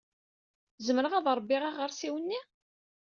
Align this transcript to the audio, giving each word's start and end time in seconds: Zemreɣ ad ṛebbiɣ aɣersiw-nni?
Zemreɣ 0.85 1.13
ad 1.15 1.27
ṛebbiɣ 1.37 1.63
aɣersiw-nni? 1.65 2.39